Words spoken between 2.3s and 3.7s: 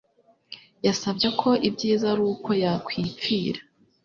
uko yakwipfira